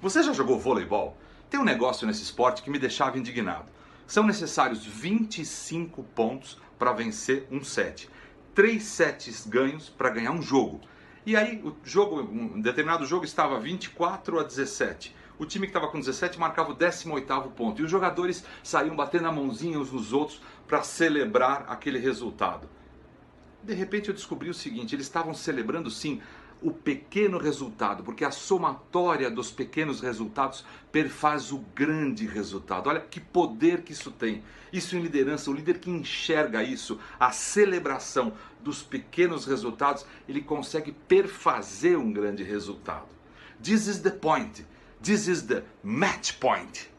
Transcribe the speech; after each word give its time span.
Você 0.00 0.22
já 0.22 0.32
jogou 0.32 0.60
voleibol? 0.60 1.16
Tem 1.50 1.58
um 1.58 1.64
negócio 1.64 2.06
nesse 2.06 2.22
esporte 2.22 2.62
que 2.62 2.70
me 2.70 2.78
deixava 2.78 3.18
indignado. 3.18 3.66
São 4.06 4.22
necessários 4.24 4.86
25 4.86 6.04
pontos 6.14 6.56
para 6.78 6.92
vencer 6.92 7.48
um 7.50 7.64
set. 7.64 8.08
Três 8.54 8.84
sets 8.84 9.44
ganhos 9.44 9.88
para 9.88 10.10
ganhar 10.10 10.30
um 10.30 10.40
jogo. 10.40 10.80
E 11.26 11.36
aí, 11.36 11.60
o 11.64 11.74
jogo, 11.82 12.20
um 12.20 12.60
determinado 12.60 13.04
jogo 13.04 13.24
estava 13.24 13.58
24 13.58 14.38
a 14.38 14.44
17. 14.44 15.16
O 15.36 15.44
time 15.44 15.66
que 15.66 15.70
estava 15.70 15.90
com 15.90 15.98
17 15.98 16.38
marcava 16.38 16.70
o 16.70 16.76
18º 16.76 17.50
ponto. 17.50 17.82
E 17.82 17.84
os 17.84 17.90
jogadores 17.90 18.44
saíam 18.62 18.94
batendo 18.94 19.26
a 19.26 19.32
mãozinha 19.32 19.80
uns 19.80 19.90
nos 19.90 20.12
outros 20.12 20.40
para 20.68 20.84
celebrar 20.84 21.64
aquele 21.68 21.98
resultado. 21.98 22.68
De 23.64 23.74
repente 23.74 24.08
eu 24.08 24.14
descobri 24.14 24.48
o 24.48 24.54
seguinte, 24.54 24.94
eles 24.94 25.06
estavam 25.06 25.34
celebrando 25.34 25.90
sim 25.90 26.22
o 26.60 26.70
pequeno 26.70 27.38
resultado, 27.38 28.02
porque 28.02 28.24
a 28.24 28.30
somatória 28.30 29.30
dos 29.30 29.50
pequenos 29.50 30.00
resultados 30.00 30.64
perfaz 30.90 31.52
o 31.52 31.58
grande 31.74 32.26
resultado. 32.26 32.88
Olha 32.88 33.00
que 33.00 33.20
poder 33.20 33.82
que 33.82 33.92
isso 33.92 34.10
tem. 34.10 34.42
Isso 34.72 34.96
em 34.96 35.00
liderança, 35.00 35.50
o 35.50 35.54
líder 35.54 35.78
que 35.78 35.90
enxerga 35.90 36.62
isso, 36.62 36.98
a 37.18 37.30
celebração 37.30 38.32
dos 38.60 38.82
pequenos 38.82 39.46
resultados, 39.46 40.04
ele 40.28 40.42
consegue 40.42 40.92
perfazer 40.92 41.96
um 41.96 42.12
grande 42.12 42.42
resultado. 42.42 43.08
This 43.62 43.86
is 43.86 44.00
the 44.00 44.10
point. 44.10 44.66
This 45.02 45.28
is 45.28 45.42
the 45.42 45.62
match 45.82 46.34
point. 46.34 46.97